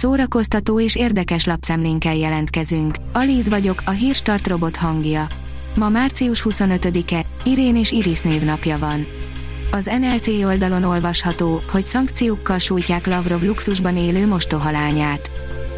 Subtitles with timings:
[0.00, 2.94] Szórakoztató és érdekes lapszemlénkkel jelentkezünk.
[3.12, 5.26] Alíz vagyok, a hírstart robot hangja.
[5.74, 9.06] Ma március 25-e, Irén és Iris névnapja van.
[9.70, 15.30] Az NLC oldalon olvasható, hogy szankciókkal sújtják Lavrov luxusban élő mostohalányát.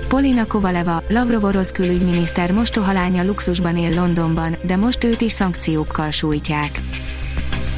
[0.08, 6.80] Polina Kovaleva, Lavrov orosz külügyminiszter mostohalánya luxusban él Londonban, de most őt is szankciókkal sújtják.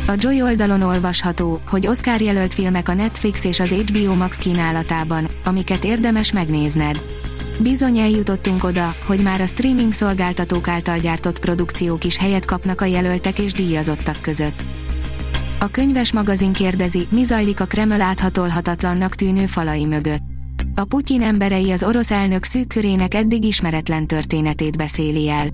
[0.07, 5.34] A Joy oldalon olvasható, hogy Oscar jelölt filmek a Netflix és az HBO Max kínálatában,
[5.45, 7.03] amiket érdemes megnézned.
[7.59, 12.85] Bizony eljutottunk oda, hogy már a streaming szolgáltatók által gyártott produkciók is helyet kapnak a
[12.85, 14.65] jelöltek és díjazottak között.
[15.61, 20.23] A könyves magazin kérdezi, mi zajlik a Kreml áthatolhatatlannak tűnő falai mögött.
[20.75, 25.47] A Putyin emberei az orosz elnök szűk körének eddig ismeretlen történetét beszéli el.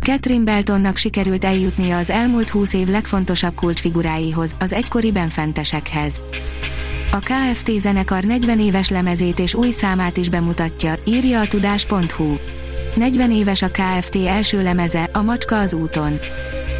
[0.00, 6.22] Catherine Beltonnak sikerült eljutnia az elmúlt húsz év legfontosabb kultfiguráihoz, az egykori benfentesekhez.
[7.14, 12.36] A KFT zenekar 40 éves lemezét és új számát is bemutatja, írja a tudás.hu.
[12.96, 16.18] 40 éves a KFT első lemeze, a Macska az úton.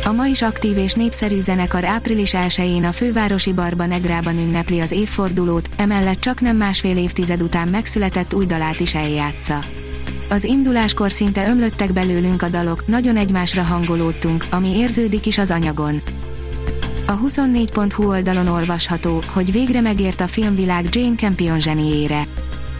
[0.04, 4.90] A ma is aktív és népszerű zenekar április 1-én a fővárosi Barba Negrában ünnepli az
[4.90, 9.58] évfordulót, emellett csak nem másfél évtized után megszületett új dalát is eljátsza.
[10.28, 16.02] Az induláskor szinte ömlöttek belőlünk a dalok, nagyon egymásra hangolódtunk, ami érződik is az anyagon.
[17.12, 22.22] A 24.hu oldalon olvasható, hogy végre megért a filmvilág Jane Campion zseniére.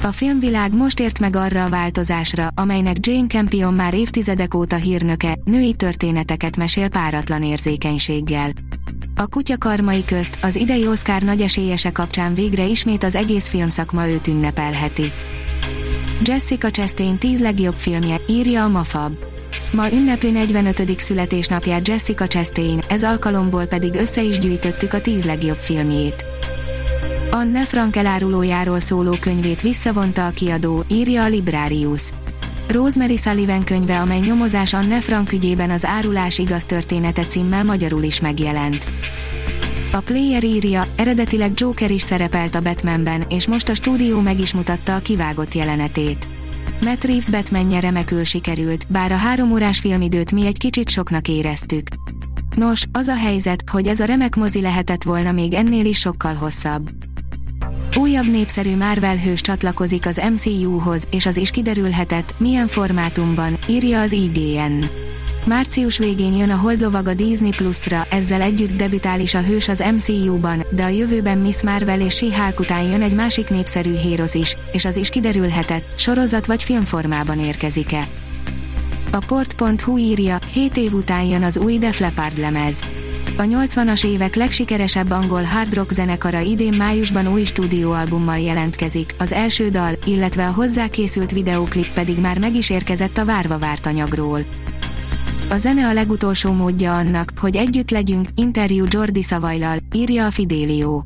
[0.03, 5.37] A filmvilág most ért meg arra a változásra, amelynek Jane Campion már évtizedek óta hírnöke,
[5.45, 8.51] női történeteket mesél páratlan érzékenységgel.
[9.17, 14.09] A kutya karmai közt az idei Oscar nagy esélyese kapcsán végre ismét az egész filmszakma
[14.09, 15.13] őt ünnepelheti.
[16.21, 19.13] Jessica Chastain 10 legjobb filmje, írja a Mafab.
[19.73, 21.01] Ma ünnepli 45.
[21.01, 26.27] születésnapját Jessica Chastain, ez alkalomból pedig össze is gyűjtöttük a 10 legjobb filmjét.
[27.31, 32.11] Anne Frank elárulójáról szóló könyvét visszavonta a kiadó, írja a Librarius.
[32.69, 38.21] Rosemary Sullivan könyve, amely nyomozás Anne Frank ügyében az árulás igaz története címmel magyarul is
[38.21, 38.87] megjelent.
[39.95, 44.55] A Player írja, eredetileg Joker is szerepelt a Batmanben, és most a stúdió meg is
[44.55, 46.29] mutatta a kivágott jelenetét.
[46.85, 51.87] Matt Reeves Batmanje remekül sikerült, bár a három órás filmidőt mi egy kicsit soknak éreztük.
[52.57, 56.35] Nos, az a helyzet, hogy ez a remek mozi lehetett volna még ennél is sokkal
[56.35, 56.91] hosszabb.
[57.97, 64.13] Újabb népszerű Marvel hős csatlakozik az MCU-hoz, és az is kiderülhetett, milyen formátumban, írja az
[64.13, 64.85] IGN.
[65.47, 69.85] Március végén jön a Holdlovag a Disney Plus-ra, ezzel együtt debütál is a hős az
[69.95, 74.57] MCU-ban, de a jövőben Miss Marvel és she után jön egy másik népszerű hérosz is,
[74.73, 78.09] és az is kiderülhetett, sorozat vagy filmformában érkezik-e.
[79.13, 82.85] A port.hu írja, 7 év után jön az új Def Leppard lemez.
[83.37, 89.69] A 80-as évek legsikeresebb angol hard rock zenekara idén májusban új stúdióalbummal jelentkezik, az első
[89.69, 94.45] dal, illetve a hozzá készült videóklip pedig már meg is érkezett a várva várt anyagról.
[95.53, 101.03] A zene a legutolsó módja annak, hogy együtt legyünk, interjú Jordi Szavajlal, írja a Fidelio.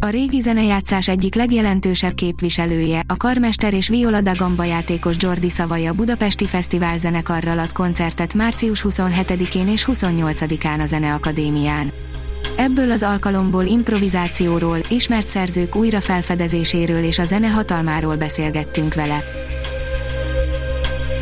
[0.00, 5.92] A régi zenejátszás egyik legjelentősebb képviselője, a karmester és viola da gamba játékos Jordi Szavaja
[5.92, 11.92] Budapesti Fesztivál zenekarral ad koncertet március 27-én és 28-án a Zeneakadémián.
[12.56, 19.43] Ebből az alkalomból improvizációról, ismert szerzők újrafelfedezéséről és a zene hatalmáról beszélgettünk vele.